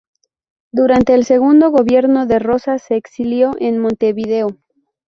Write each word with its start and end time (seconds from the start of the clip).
Durante 0.71 1.13
el 1.13 1.25
segundo 1.25 1.69
gobierno 1.69 2.25
de 2.25 2.39
Rosas 2.39 2.81
se 2.81 2.95
exilió 2.95 3.51
en 3.59 3.77
Montevideo. 3.77 4.47